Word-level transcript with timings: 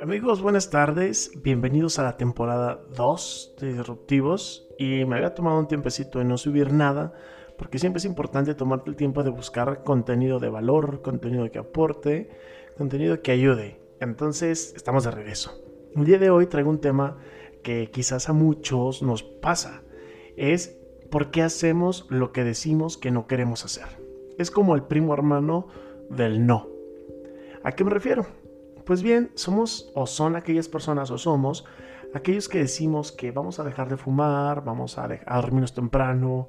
Amigos, 0.00 0.42
buenas 0.42 0.68
tardes. 0.68 1.30
Bienvenidos 1.42 1.98
a 1.98 2.02
la 2.02 2.16
temporada 2.16 2.84
2 2.96 3.54
de 3.60 3.72
Disruptivos. 3.72 4.68
Y 4.78 5.04
me 5.04 5.16
había 5.16 5.34
tomado 5.34 5.58
un 5.58 5.68
tiempecito 5.68 6.18
de 6.18 6.24
no 6.24 6.36
subir 6.36 6.72
nada, 6.72 7.14
porque 7.56 7.78
siempre 7.78 7.98
es 7.98 8.04
importante 8.04 8.54
tomarte 8.54 8.90
el 8.90 8.96
tiempo 8.96 9.22
de 9.22 9.30
buscar 9.30 9.84
contenido 9.84 10.40
de 10.40 10.50
valor, 10.50 11.00
contenido 11.02 11.50
que 11.50 11.60
aporte, 11.60 12.30
contenido 12.76 13.22
que 13.22 13.32
ayude. 13.32 13.80
Entonces, 14.00 14.74
estamos 14.76 15.04
de 15.04 15.12
regreso. 15.12 15.62
El 15.96 16.04
día 16.04 16.18
de 16.18 16.30
hoy 16.30 16.46
traigo 16.48 16.68
un 16.68 16.80
tema 16.80 17.18
que 17.62 17.90
quizás 17.90 18.28
a 18.28 18.32
muchos 18.32 19.02
nos 19.02 19.22
pasa. 19.22 19.82
Es 20.36 20.78
por 21.10 21.30
qué 21.30 21.42
hacemos 21.42 22.06
lo 22.08 22.32
que 22.32 22.42
decimos 22.42 22.98
que 22.98 23.10
no 23.10 23.26
queremos 23.26 23.64
hacer. 23.64 24.01
Es 24.42 24.50
como 24.50 24.74
el 24.74 24.82
primo 24.82 25.14
hermano 25.14 25.68
del 26.10 26.44
no. 26.44 26.66
¿A 27.62 27.70
qué 27.70 27.84
me 27.84 27.90
refiero? 27.90 28.26
Pues 28.84 29.00
bien, 29.00 29.30
somos 29.34 29.92
o 29.94 30.08
son 30.08 30.34
aquellas 30.34 30.66
personas 30.66 31.12
o 31.12 31.16
somos 31.16 31.64
aquellos 32.12 32.48
que 32.48 32.58
decimos 32.58 33.12
que 33.12 33.30
vamos 33.30 33.60
a 33.60 33.64
dejar 33.64 33.88
de 33.88 33.96
fumar, 33.96 34.64
vamos 34.64 34.98
a, 34.98 35.06
dormirnos 35.32 35.74
temprano, 35.74 36.48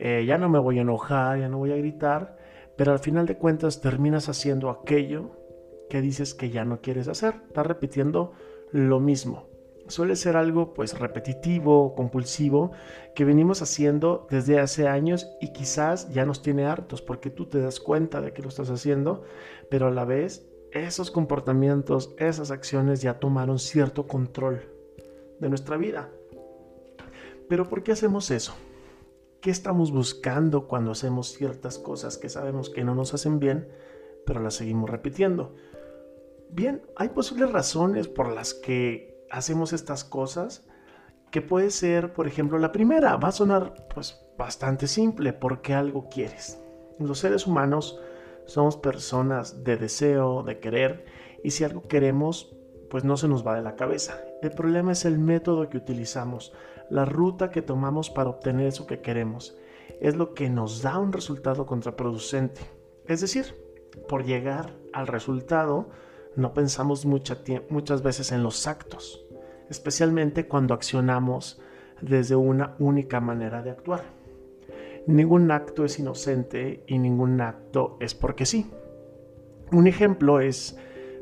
eh, 0.00 0.24
ya 0.26 0.36
no 0.36 0.48
me 0.48 0.58
voy 0.58 0.78
a 0.78 0.82
enojar, 0.82 1.38
ya 1.38 1.48
no 1.48 1.58
voy 1.58 1.70
a 1.70 1.76
gritar, 1.76 2.36
pero 2.76 2.90
al 2.90 2.98
final 2.98 3.24
de 3.26 3.38
cuentas 3.38 3.80
terminas 3.80 4.28
haciendo 4.28 4.68
aquello 4.68 5.30
que 5.88 6.00
dices 6.00 6.34
que 6.34 6.50
ya 6.50 6.64
no 6.64 6.80
quieres 6.80 7.06
hacer, 7.06 7.36
estás 7.46 7.68
repitiendo 7.68 8.32
lo 8.72 8.98
mismo. 8.98 9.46
Suele 9.88 10.16
ser 10.16 10.36
algo 10.36 10.74
pues 10.74 10.98
repetitivo, 10.98 11.94
compulsivo, 11.94 12.72
que 13.14 13.24
venimos 13.24 13.62
haciendo 13.62 14.26
desde 14.30 14.60
hace 14.60 14.86
años 14.86 15.28
y 15.40 15.52
quizás 15.52 16.10
ya 16.10 16.26
nos 16.26 16.42
tiene 16.42 16.66
hartos 16.66 17.00
porque 17.00 17.30
tú 17.30 17.46
te 17.46 17.58
das 17.58 17.80
cuenta 17.80 18.20
de 18.20 18.32
que 18.32 18.42
lo 18.42 18.48
estás 18.48 18.70
haciendo, 18.70 19.24
pero 19.70 19.88
a 19.88 19.90
la 19.90 20.04
vez 20.04 20.46
esos 20.72 21.10
comportamientos, 21.10 22.14
esas 22.18 22.50
acciones 22.50 23.00
ya 23.00 23.18
tomaron 23.18 23.58
cierto 23.58 24.06
control 24.06 24.60
de 25.40 25.48
nuestra 25.48 25.78
vida. 25.78 26.10
Pero 27.48 27.68
¿por 27.68 27.82
qué 27.82 27.92
hacemos 27.92 28.30
eso? 28.30 28.54
¿Qué 29.40 29.50
estamos 29.50 29.90
buscando 29.90 30.68
cuando 30.68 30.90
hacemos 30.90 31.32
ciertas 31.32 31.78
cosas 31.78 32.18
que 32.18 32.28
sabemos 32.28 32.68
que 32.68 32.84
no 32.84 32.94
nos 32.94 33.14
hacen 33.14 33.38
bien, 33.38 33.68
pero 34.26 34.40
las 34.40 34.54
seguimos 34.54 34.90
repitiendo? 34.90 35.54
Bien, 36.50 36.82
hay 36.96 37.10
posibles 37.10 37.50
razones 37.50 38.08
por 38.08 38.32
las 38.32 38.52
que 38.52 39.17
hacemos 39.30 39.72
estas 39.72 40.04
cosas, 40.04 40.66
que 41.30 41.42
puede 41.42 41.70
ser, 41.70 42.12
por 42.12 42.26
ejemplo, 42.26 42.58
la 42.58 42.72
primera, 42.72 43.16
va 43.16 43.28
a 43.28 43.32
sonar 43.32 43.74
pues 43.92 44.24
bastante 44.38 44.86
simple, 44.86 45.32
porque 45.32 45.74
algo 45.74 46.08
quieres. 46.08 46.62
Los 46.98 47.18
seres 47.18 47.46
humanos 47.46 48.00
somos 48.46 48.76
personas 48.76 49.62
de 49.62 49.76
deseo, 49.76 50.42
de 50.42 50.58
querer, 50.58 51.04
y 51.44 51.50
si 51.50 51.64
algo 51.64 51.82
queremos, 51.82 52.56
pues 52.90 53.04
no 53.04 53.16
se 53.16 53.28
nos 53.28 53.46
va 53.46 53.56
de 53.56 53.62
la 53.62 53.76
cabeza. 53.76 54.18
El 54.42 54.50
problema 54.50 54.92
es 54.92 55.04
el 55.04 55.18
método 55.18 55.68
que 55.68 55.76
utilizamos, 55.76 56.52
la 56.90 57.04
ruta 57.04 57.50
que 57.50 57.62
tomamos 57.62 58.08
para 58.10 58.30
obtener 58.30 58.66
eso 58.66 58.86
que 58.86 59.00
queremos. 59.00 59.56
Es 60.00 60.16
lo 60.16 60.32
que 60.32 60.48
nos 60.48 60.82
da 60.82 60.98
un 60.98 61.12
resultado 61.12 61.66
contraproducente. 61.66 62.60
Es 63.06 63.20
decir, 63.20 63.54
por 64.08 64.24
llegar 64.24 64.74
al 64.92 65.06
resultado, 65.06 65.90
no 66.38 66.54
pensamos 66.54 67.04
muchas 67.04 68.02
veces 68.02 68.32
en 68.32 68.42
los 68.42 68.66
actos, 68.66 69.24
especialmente 69.68 70.46
cuando 70.46 70.72
accionamos 70.72 71.60
desde 72.00 72.36
una 72.36 72.76
única 72.78 73.20
manera 73.20 73.62
de 73.62 73.70
actuar. 73.70 74.04
Ningún 75.06 75.50
acto 75.50 75.84
es 75.84 75.98
inocente 75.98 76.84
y 76.86 76.98
ningún 76.98 77.40
acto 77.40 77.96
es 78.00 78.14
porque 78.14 78.46
sí. 78.46 78.70
Un 79.72 79.86
ejemplo 79.86 80.40
es 80.40 80.78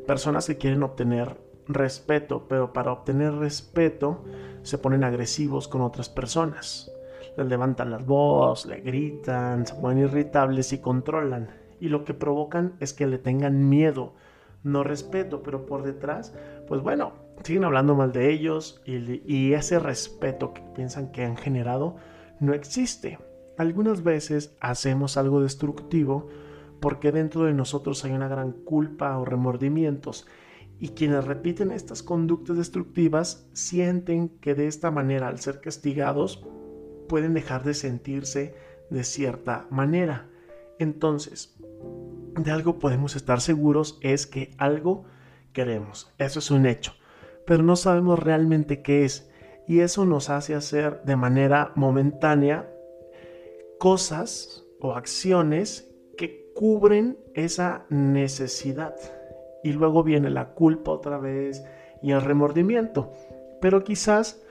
personas 0.06 0.47
que 0.47 0.59
quieren 0.59 0.83
obtener 0.83 1.41
respeto, 1.67 2.47
pero 2.48 2.72
para 2.72 2.92
obtener 2.92 3.32
respeto 3.34 4.22
se 4.62 4.78
ponen 4.78 5.03
agresivos 5.03 5.66
con 5.66 5.81
otras 5.81 6.09
personas. 6.09 6.93
Les 7.37 7.47
levantan 7.47 7.91
las 7.91 8.05
voz, 8.05 8.66
le 8.66 8.81
gritan, 8.81 9.66
se 9.66 9.75
ponen 9.75 10.05
irritables 10.05 10.72
y 10.72 10.78
controlan. 10.78 11.49
Y 11.81 11.88
lo 11.88 12.05
que 12.05 12.15
provocan 12.15 12.76
es 12.81 12.93
que 12.93 13.06
le 13.06 13.19
tengan 13.19 13.69
miedo, 13.69 14.15
no 14.66 14.82
respeto, 14.82 15.43
pero 15.43 15.65
por 15.65 15.82
detrás, 15.84 16.34
pues 16.66 16.82
bueno, 16.82 17.12
siguen 17.44 17.65
hablando 17.65 17.94
mal 17.94 18.12
de 18.12 18.32
ellos 18.32 18.82
y, 18.84 19.53
ese 19.53 19.78
respeto 19.78 20.53
que 20.53 20.62
piensan 20.75 21.12
que 21.12 21.25
han 21.25 21.37
generado 21.37 21.97
no 22.41 22.53
existe. 22.53 23.19
Algunas 23.56 24.03
veces 24.03 24.56
hacemos 24.60 25.16
algo 25.16 25.41
destructivo 25.41 26.28
porque 26.81 27.12
dentro 27.12 27.44
de 27.44 27.55
nosotros 27.55 28.05
hay 28.05 28.12
una 28.12 28.28
gran 28.28 28.53
culpa 28.53 29.16
o 29.19 29.25
remordimientos 29.25 30.26
y 30.78 30.88
quienes 30.88 31.25
repiten 31.25 31.71
estas 31.71 32.03
conductas 32.03 32.59
destructivas 32.59 33.49
sienten 33.55 34.28
que 34.28 34.55
de 34.55 34.66
esta 34.66 34.91
manera 34.91 35.28
al 35.28 35.38
ser 35.38 35.60
castigados 35.60 36.44
pueden 37.09 37.32
dejar 37.32 37.65
de 37.65 37.72
sentirse 37.72 38.55
de 38.91 39.05
cierta 39.05 39.66
manera. 39.71 40.28
Entonces, 40.78 41.56
de 42.36 42.50
algo 42.50 42.78
podemos 42.78 43.16
estar 43.16 43.41
seguros 43.41 43.98
es 44.02 44.26
que 44.26 44.50
algo 44.58 45.04
queremos. 45.52 46.12
Eso 46.19 46.38
es 46.38 46.50
un 46.50 46.66
hecho. 46.66 46.92
Pero 47.47 47.62
no 47.62 47.76
sabemos 47.76 48.19
realmente 48.19 48.82
qué 48.82 49.04
es. 49.04 49.30
Y 49.66 49.80
eso 49.80 50.04
nos 50.04 50.30
hace 50.30 50.54
hacer 50.54 51.02
de 51.04 51.16
manera 51.16 51.72
momentánea 51.75 52.70
cosas 53.78 54.64
o 54.80 54.94
acciones 54.94 55.91
que 56.16 56.52
cubren 56.54 57.19
esa 57.34 57.86
necesidad. 57.88 58.94
Y 59.64 59.72
luego 59.72 60.02
viene 60.02 60.30
la 60.30 60.54
culpa 60.54 60.92
otra 60.92 61.19
vez 61.19 61.64
y 62.02 62.12
el 62.12 62.22
remordimiento. 62.22 63.12
Pero 63.60 63.82
quizás 63.82 64.42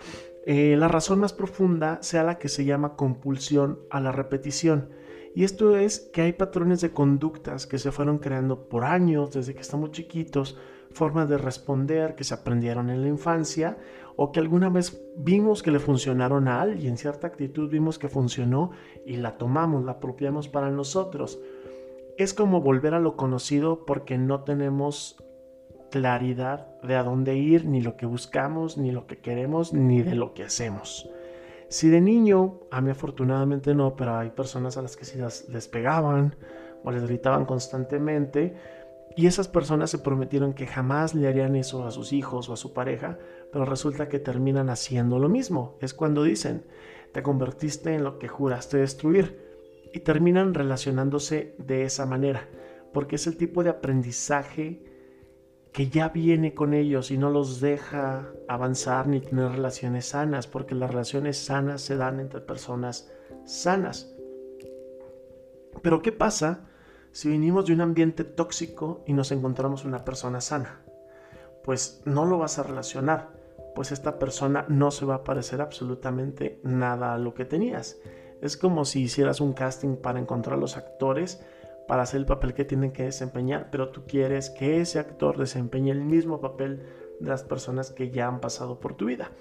eh, 0.46 0.76
la 0.78 0.88
razón 0.88 1.20
más 1.20 1.34
profunda 1.34 2.00
sea 2.02 2.24
la 2.24 2.38
que 2.38 2.50
se 2.50 2.66
llama 2.66 2.96
compulsión 2.96 3.80
a 3.90 4.00
la 4.00 4.12
repetición. 4.12 4.90
Y 5.36 5.44
esto 5.44 5.76
es 5.76 6.00
que 6.00 6.22
hay 6.22 6.32
patrones 6.32 6.80
de 6.80 6.92
conductas 6.92 7.68
que 7.68 7.78
se 7.78 7.92
fueron 7.92 8.20
creando 8.20 8.70
por 8.70 8.86
años, 8.86 9.34
desde 9.34 9.54
que 9.54 9.60
estamos 9.60 9.92
chiquitos, 9.92 10.58
formas 10.92 11.28
de 11.28 11.38
responder 11.38 12.16
que 12.16 12.24
se 12.24 12.34
aprendieron 12.34 12.90
en 12.90 13.02
la 13.02 13.10
infancia 13.10 13.78
o 14.16 14.32
que 14.32 14.40
alguna 14.40 14.70
vez 14.70 15.04
vimos 15.18 15.62
que 15.62 15.72
le 15.72 15.80
funcionaron 15.80 16.48
a 16.48 16.62
alguien, 16.62 16.96
cierta 16.96 17.28
actitud 17.28 17.70
vimos 17.70 18.00
que 18.00 18.08
funcionó 18.08 18.72
y 19.06 19.18
la 19.18 19.38
tomamos, 19.38 19.84
la 19.84 19.94
apropiamos 19.94 20.48
para 20.48 20.72
nosotros. 20.72 21.38
Es 22.18 22.34
como 22.34 22.62
volver 22.62 22.94
a 22.94 23.02
lo 23.02 23.18
conocido 23.18 23.86
porque 23.86 24.18
no 24.18 24.46
tenemos 24.46 25.22
claridad 25.92 26.80
de 26.82 26.96
a 26.96 27.04
dónde 27.04 27.36
ir, 27.36 27.66
ni 27.66 27.82
lo 27.82 27.98
que 27.98 28.06
buscamos, 28.06 28.78
ni 28.78 28.92
lo 28.92 29.06
que 29.06 29.18
queremos, 29.18 29.74
ni 29.74 30.02
de 30.02 30.16
lo 30.16 30.34
que 30.34 30.44
hacemos. 30.44 31.10
Si 31.70 31.90
de 31.90 32.02
niño, 32.02 32.60
a 32.72 32.82
mí 32.82 32.92
afortunadamente 32.92 33.74
no, 33.74 33.96
pero 33.96 34.16
hay 34.18 34.30
personas 34.30 34.78
a 34.78 34.82
las 34.82 34.96
que 34.96 35.06
sí 35.06 35.20
les 35.50 35.68
pegaban 35.68 36.36
o 36.84 36.92
les 36.92 37.04
gritaban 37.04 37.46
constantemente, 37.46 38.56
y 39.18 39.28
esas 39.28 39.48
personas 39.48 39.90
se 39.90 40.00
prometieron 40.00 40.54
que 40.54 40.68
jamás 40.68 41.16
le 41.16 41.28
harían 41.28 41.56
eso 41.56 41.86
a 41.86 41.92
sus 41.92 42.12
hijos 42.12 42.50
o 42.50 42.54
a 42.54 42.58
su 42.58 42.74
pareja, 42.74 43.18
pero 43.52 43.64
resulta 43.64 44.10
que 44.10 44.20
terminan 44.20 44.70
haciendo 44.70 45.20
lo 45.20 45.30
mismo. 45.30 45.78
Es 45.80 45.94
cuando 45.94 46.24
dicen, 46.24 46.66
te 47.14 47.24
convertiste 47.24 47.96
en 47.96 48.04
lo 48.04 48.20
que 48.20 48.28
juraste 48.28 48.78
destruir. 48.78 49.46
Y 49.94 50.02
terminan 50.02 50.54
relacionándose 50.54 51.56
de 51.58 51.84
esa 51.84 52.06
manera, 52.06 52.50
porque 52.92 53.16
es 53.16 53.28
el 53.28 53.38
tipo 53.38 53.64
de 53.64 53.70
aprendizaje 53.70 54.84
que 55.76 55.90
ya 55.90 56.08
viene 56.08 56.54
con 56.54 56.74
ellos 56.74 57.12
y 57.12 57.18
no 57.18 57.30
los 57.30 57.60
deja 57.60 58.32
avanzar 58.48 59.08
ni 59.08 59.20
tener 59.20 59.52
relaciones 59.52 60.06
sanas, 60.06 60.48
porque 60.48 60.74
las 60.74 60.90
relaciones 60.90 61.38
sanas 61.38 61.82
se 61.82 61.98
dan 61.98 62.22
entre 62.22 62.40
personas 62.40 63.12
sanas. 63.44 64.16
Pero 65.82 66.02
¿qué 66.02 66.14
pasa? 66.14 66.70
si 67.12 67.28
vinimos 67.28 67.66
de 67.66 67.74
un 67.74 67.82
ambiente 67.82 68.24
tóxico 68.24 69.04
y 69.06 69.12
nos 69.12 69.34
encontramos 69.34 69.84
una 69.84 70.06
persona 70.06 70.40
sana? 70.40 70.82
Pues 71.62 72.02
no 72.06 72.24
lo 72.24 72.38
vas 72.38 72.58
a 72.58 72.64
relacionar, 72.64 73.34
pues 73.76 73.92
esta 73.92 74.18
persona 74.18 74.66
no 74.70 74.92
se 74.92 75.06
va 75.06 75.16
a 75.16 75.24
parecer 75.26 75.60
absolutamente 75.60 76.62
nada 76.64 77.14
a 77.14 77.18
lo 77.18 77.34
que 77.34 77.44
tenías. 77.44 77.98
Es 78.42 78.56
como 78.56 78.86
si 78.86 79.02
hicieras 79.02 79.42
un 79.42 79.52
casting 79.52 79.98
para 79.98 80.20
encontrar 80.20 80.58
los 80.58 80.78
actores 80.78 81.42
para 81.88 82.04
hacer 82.04 82.20
el 82.20 82.26
papel 82.26 82.54
que 82.54 82.66
tienen 82.66 82.92
que 82.92 83.04
desempeñar, 83.04 83.70
pero 83.72 83.90
tú 83.90 84.06
quieres 84.08 84.50
que 84.50 84.82
ese 84.82 85.00
actor 85.00 85.38
desempeñe 85.38 85.92
el 85.92 86.02
mismo 86.02 86.42
papel 86.42 86.84
de 87.20 87.30
las 87.30 87.44
personas 87.44 87.92
que 87.92 88.10
ya 88.10 88.28
han 88.28 88.42
pasado 88.42 88.80
por 88.80 88.96
tu 88.96 89.06
vida. 89.06 89.32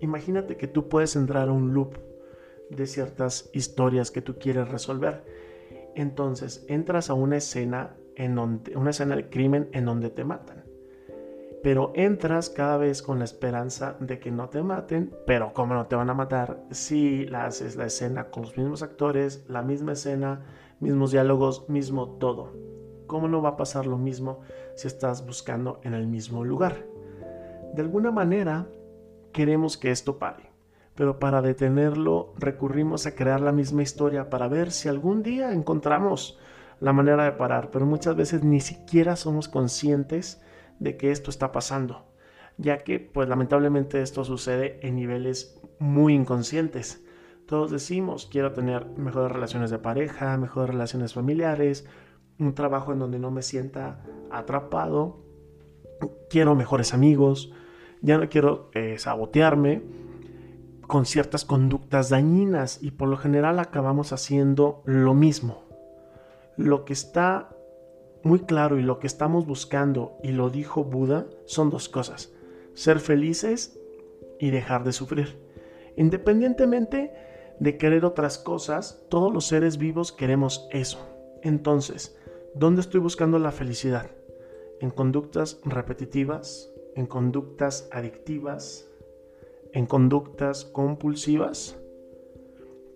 Imagínate 0.00 0.56
que 0.56 0.68
tú 0.68 0.88
puedes 0.88 1.16
entrar 1.16 1.48
a 1.48 1.52
un 1.52 1.72
loop 1.72 1.96
de 2.70 2.86
ciertas 2.86 3.50
historias 3.52 4.10
que 4.10 4.22
tú 4.22 4.38
quieres 4.38 4.68
resolver 4.68 5.22
entonces 5.94 6.64
entras 6.68 7.10
a 7.10 7.14
una 7.14 7.36
escena 7.36 7.96
en 8.16 8.34
donde 8.34 8.76
una 8.76 8.90
escena 8.90 9.16
del 9.16 9.28
crimen 9.28 9.68
en 9.72 9.84
donde 9.84 10.10
te 10.10 10.24
matan. 10.24 10.63
Pero 11.64 11.92
entras 11.94 12.50
cada 12.50 12.76
vez 12.76 13.00
con 13.00 13.18
la 13.18 13.24
esperanza 13.24 13.96
de 13.98 14.18
que 14.18 14.30
no 14.30 14.50
te 14.50 14.62
maten, 14.62 15.16
pero 15.26 15.54
como 15.54 15.72
no 15.72 15.86
te 15.86 15.96
van 15.96 16.10
a 16.10 16.14
matar, 16.14 16.62
si 16.70 17.24
la 17.24 17.46
haces 17.46 17.74
la 17.76 17.86
escena 17.86 18.24
con 18.24 18.42
los 18.42 18.58
mismos 18.58 18.82
actores, 18.82 19.46
la 19.48 19.62
misma 19.62 19.92
escena, 19.92 20.42
mismos 20.80 21.10
diálogos, 21.10 21.66
mismo 21.70 22.18
todo. 22.18 22.52
¿Cómo 23.06 23.28
no 23.28 23.40
va 23.40 23.48
a 23.48 23.56
pasar 23.56 23.86
lo 23.86 23.96
mismo 23.96 24.40
si 24.74 24.88
estás 24.88 25.24
buscando 25.24 25.80
en 25.84 25.94
el 25.94 26.06
mismo 26.06 26.44
lugar? 26.44 26.84
De 27.72 27.80
alguna 27.80 28.10
manera, 28.10 28.66
queremos 29.32 29.78
que 29.78 29.90
esto 29.90 30.18
pare, 30.18 30.50
pero 30.94 31.18
para 31.18 31.40
detenerlo 31.40 32.34
recurrimos 32.36 33.06
a 33.06 33.14
crear 33.14 33.40
la 33.40 33.52
misma 33.52 33.82
historia 33.82 34.28
para 34.28 34.48
ver 34.48 34.70
si 34.70 34.90
algún 34.90 35.22
día 35.22 35.50
encontramos 35.54 36.38
la 36.80 36.92
manera 36.92 37.24
de 37.24 37.32
parar, 37.32 37.70
pero 37.70 37.86
muchas 37.86 38.16
veces 38.16 38.44
ni 38.44 38.60
siquiera 38.60 39.16
somos 39.16 39.48
conscientes 39.48 40.42
de 40.78 40.96
que 40.96 41.10
esto 41.10 41.30
está 41.30 41.52
pasando, 41.52 42.06
ya 42.56 42.78
que 42.78 43.00
pues 43.00 43.28
lamentablemente 43.28 44.02
esto 44.02 44.24
sucede 44.24 44.78
en 44.86 44.96
niveles 44.96 45.60
muy 45.78 46.14
inconscientes. 46.14 47.04
Todos 47.46 47.70
decimos, 47.70 48.28
quiero 48.30 48.52
tener 48.52 48.86
mejores 48.86 49.30
relaciones 49.30 49.70
de 49.70 49.78
pareja, 49.78 50.36
mejores 50.38 50.70
relaciones 50.70 51.14
familiares, 51.14 51.86
un 52.38 52.54
trabajo 52.54 52.92
en 52.92 52.98
donde 52.98 53.18
no 53.18 53.30
me 53.30 53.42
sienta 53.42 54.02
atrapado, 54.30 55.24
quiero 56.30 56.54
mejores 56.54 56.94
amigos, 56.94 57.52
ya 58.00 58.18
no 58.18 58.28
quiero 58.28 58.70
eh, 58.74 58.96
sabotearme 58.98 59.82
con 60.86 61.06
ciertas 61.06 61.44
conductas 61.44 62.10
dañinas 62.10 62.82
y 62.82 62.90
por 62.90 63.08
lo 63.08 63.16
general 63.16 63.58
acabamos 63.58 64.12
haciendo 64.12 64.82
lo 64.84 65.14
mismo. 65.14 65.64
Lo 66.56 66.84
que 66.84 66.92
está 66.92 67.50
muy 68.24 68.40
claro 68.40 68.78
y 68.78 68.82
lo 68.82 68.98
que 68.98 69.06
estamos 69.06 69.46
buscando, 69.46 70.18
y 70.22 70.32
lo 70.32 70.50
dijo 70.50 70.84
Buda, 70.84 71.26
son 71.44 71.70
dos 71.70 71.88
cosas. 71.88 72.32
Ser 72.72 72.98
felices 72.98 73.78
y 74.40 74.50
dejar 74.50 74.82
de 74.82 74.92
sufrir. 74.92 75.38
Independientemente 75.96 77.12
de 77.60 77.76
querer 77.76 78.04
otras 78.04 78.38
cosas, 78.38 79.04
todos 79.08 79.32
los 79.32 79.46
seres 79.46 79.78
vivos 79.78 80.10
queremos 80.10 80.66
eso. 80.70 80.98
Entonces, 81.42 82.18
¿dónde 82.54 82.80
estoy 82.80 83.00
buscando 83.00 83.38
la 83.38 83.52
felicidad? 83.52 84.10
¿En 84.80 84.90
conductas 84.90 85.60
repetitivas? 85.64 86.72
¿En 86.96 87.06
conductas 87.06 87.88
adictivas? 87.92 88.88
¿En 89.72 89.86
conductas 89.86 90.64
compulsivas? 90.64 91.76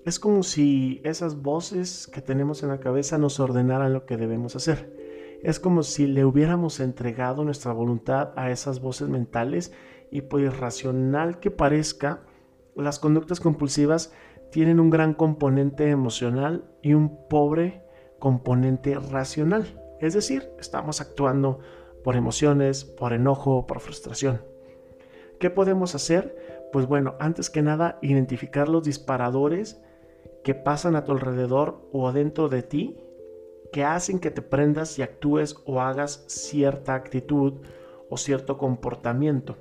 Es 0.04 0.18
como 0.18 0.42
si 0.42 1.00
esas 1.04 1.42
voces 1.42 2.06
que 2.06 2.22
tenemos 2.22 2.62
en 2.62 2.70
la 2.70 2.80
cabeza 2.80 3.18
nos 3.18 3.40
ordenaran 3.40 3.92
lo 3.92 4.06
que 4.06 4.16
debemos 4.16 4.56
hacer. 4.56 5.07
Es 5.42 5.60
como 5.60 5.82
si 5.82 6.06
le 6.06 6.24
hubiéramos 6.24 6.80
entregado 6.80 7.44
nuestra 7.44 7.72
voluntad 7.72 8.32
a 8.36 8.50
esas 8.50 8.80
voces 8.80 9.08
mentales 9.08 9.72
y 10.10 10.22
por 10.22 10.40
irracional 10.40 11.38
que 11.38 11.50
parezca, 11.50 12.22
las 12.74 12.98
conductas 12.98 13.40
compulsivas 13.40 14.12
tienen 14.50 14.80
un 14.80 14.90
gran 14.90 15.14
componente 15.14 15.90
emocional 15.90 16.64
y 16.82 16.94
un 16.94 17.28
pobre 17.28 17.84
componente 18.18 18.94
racional. 18.98 19.96
Es 20.00 20.14
decir, 20.14 20.50
estamos 20.58 21.00
actuando 21.00 21.60
por 22.02 22.16
emociones, 22.16 22.84
por 22.84 23.12
enojo, 23.12 23.66
por 23.66 23.80
frustración. 23.80 24.42
¿Qué 25.38 25.50
podemos 25.50 25.94
hacer? 25.94 26.36
Pues 26.72 26.86
bueno, 26.86 27.14
antes 27.20 27.50
que 27.50 27.62
nada, 27.62 27.98
identificar 28.02 28.68
los 28.68 28.84
disparadores 28.84 29.80
que 30.42 30.54
pasan 30.54 30.96
a 30.96 31.04
tu 31.04 31.12
alrededor 31.12 31.88
o 31.92 32.10
dentro 32.12 32.48
de 32.48 32.62
ti 32.62 32.96
que 33.72 33.84
hacen 33.84 34.18
que 34.18 34.30
te 34.30 34.42
prendas 34.42 34.98
y 34.98 35.02
actúes 35.02 35.56
o 35.66 35.80
hagas 35.80 36.24
cierta 36.26 36.94
actitud 36.94 37.54
o 38.10 38.16
cierto 38.16 38.58
comportamiento. 38.58 39.56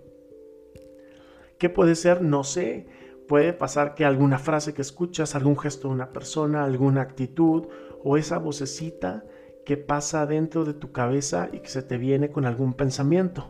¿Qué 1.57 1.69
puede 1.69 1.95
ser? 1.95 2.21
No 2.21 2.43
sé. 2.43 2.87
Puede 3.27 3.51
pasar 3.51 3.95
que 3.95 4.05
alguna 4.05 4.39
frase 4.39 4.73
que 4.73 4.81
escuchas, 4.81 5.35
algún 5.35 5.57
gesto 5.57 5.89
de 5.89 5.95
una 5.95 6.13
persona, 6.13 6.63
alguna 6.63 7.01
actitud 7.01 7.67
o 8.03 8.15
esa 8.15 8.37
vocecita 8.37 9.25
que 9.65 9.75
pasa 9.75 10.25
dentro 10.25 10.63
de 10.63 10.73
tu 10.73 10.93
cabeza 10.93 11.49
y 11.51 11.59
que 11.59 11.67
se 11.67 11.81
te 11.81 11.97
viene 11.97 12.31
con 12.31 12.45
algún 12.45 12.73
pensamiento. 12.73 13.49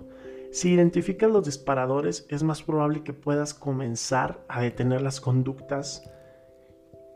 Si 0.51 0.71
identificas 0.71 1.30
los 1.30 1.45
disparadores, 1.45 2.25
es 2.30 2.42
más 2.42 2.63
probable 2.63 3.03
que 3.03 3.13
puedas 3.13 3.53
comenzar 3.53 4.44
a 4.48 4.62
detener 4.62 5.01
las 5.01 5.21
conductas 5.21 6.10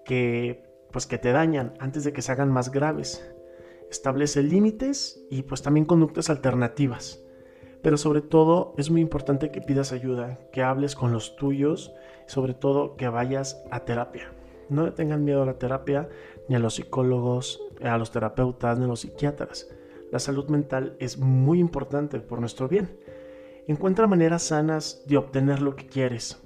que 0.05 0.69
pues 0.91 1.07
que 1.07 1.17
te 1.17 1.31
dañan 1.31 1.73
antes 1.79 2.03
de 2.03 2.13
que 2.13 2.21
se 2.21 2.31
hagan 2.31 2.51
más 2.51 2.69
graves. 2.69 3.30
Establece 3.91 4.41
límites 4.41 5.21
y 5.29 5.41
pues 5.41 5.61
también 5.61 5.85
conductas 5.85 6.29
alternativas. 6.29 7.21
Pero 7.81 7.97
sobre 7.97 8.21
todo 8.21 8.73
es 8.77 8.89
muy 8.89 9.01
importante 9.01 9.51
que 9.51 9.59
pidas 9.59 9.91
ayuda, 9.91 10.39
que 10.53 10.63
hables 10.63 10.95
con 10.95 11.11
los 11.11 11.35
tuyos, 11.35 11.91
sobre 12.25 12.53
todo 12.53 12.95
que 12.95 13.09
vayas 13.09 13.61
a 13.69 13.81
terapia. 13.81 14.31
No 14.69 14.85
le 14.85 14.91
tengan 14.91 15.25
miedo 15.25 15.43
a 15.43 15.45
la 15.45 15.59
terapia, 15.59 16.07
ni 16.47 16.55
a 16.55 16.59
los 16.59 16.75
psicólogos, 16.75 17.61
a 17.83 17.97
los 17.97 18.11
terapeutas, 18.11 18.79
ni 18.79 18.85
a 18.85 18.87
los 18.87 19.01
psiquiatras. 19.01 19.69
La 20.09 20.19
salud 20.19 20.47
mental 20.47 20.95
es 20.99 21.17
muy 21.17 21.59
importante 21.59 22.21
por 22.21 22.39
nuestro 22.39 22.69
bien. 22.69 22.97
Encuentra 23.67 24.07
maneras 24.07 24.43
sanas 24.43 25.03
de 25.05 25.17
obtener 25.17 25.61
lo 25.61 25.75
que 25.75 25.87
quieres. 25.87 26.41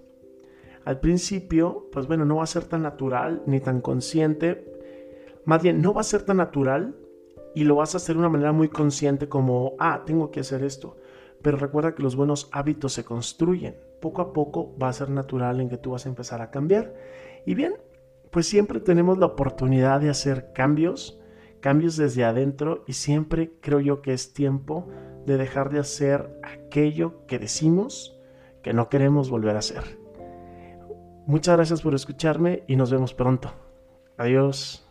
Al 0.84 1.00
principio, 1.00 1.90
pues 1.92 2.08
bueno, 2.08 2.26
no 2.26 2.38
va 2.38 2.44
a 2.44 2.48
ser 2.48 2.64
tan 2.64 2.82
natural 2.82 3.44
ni 3.46 3.60
tan 3.60 3.82
consciente. 3.82 4.66
Más 5.46 5.62
bien, 5.62 5.80
no 5.84 5.94
va 5.94 6.02
a 6.02 6.06
ser 6.06 6.24
tan 6.24 6.38
natural 6.38 6.96
y 7.56 7.64
lo 7.64 7.76
vas 7.76 7.94
a 7.94 7.98
hacer 7.98 8.16
de 8.16 8.20
una 8.20 8.30
manera 8.30 8.52
muy 8.52 8.70
consciente 8.70 9.30
como, 9.30 9.74
ah, 9.80 10.04
tengo 10.06 10.30
que 10.30 10.42
hacer 10.42 10.64
esto. 10.64 10.98
Pero 11.42 11.58
recuerda 11.58 11.96
que 11.96 12.04
los 12.04 12.16
buenos 12.16 12.50
hábitos 12.52 12.94
se 12.94 13.06
construyen. 13.06 13.78
Poco 14.02 14.22
a 14.22 14.34
poco 14.34 14.78
va 14.78 14.90
a 14.90 14.94
ser 14.94 15.10
natural 15.10 15.62
en 15.62 15.70
que 15.70 15.78
tú 15.78 15.92
vas 15.92 16.06
a 16.06 16.10
empezar 16.10 16.42
a 16.42 16.52
cambiar. 16.52 16.94
Y 17.46 17.56
bien, 17.56 17.76
pues 18.30 18.48
siempre 18.48 18.82
tenemos 18.82 19.18
la 19.18 19.28
oportunidad 19.28 20.02
de 20.02 20.10
hacer 20.10 20.52
cambios, 20.54 21.22
cambios 21.62 21.96
desde 21.96 22.26
adentro 22.26 22.84
y 22.86 22.94
siempre 22.94 23.54
creo 23.62 23.80
yo 23.80 24.02
que 24.02 24.12
es 24.12 24.34
tiempo 24.34 24.88
de 25.26 25.38
dejar 25.38 25.70
de 25.70 25.80
hacer 25.80 26.40
aquello 26.44 27.26
que 27.26 27.40
decimos 27.40 28.20
que 28.62 28.74
no 28.74 28.90
queremos 28.90 29.30
volver 29.30 29.56
a 29.56 29.60
hacer. 29.60 29.98
Muchas 31.26 31.56
gracias 31.56 31.82
por 31.82 31.96
escucharme 31.96 32.64
y 32.68 32.76
nos 32.76 32.92
vemos 32.92 33.14
pronto. 33.14 33.52
Adiós. 34.18 34.85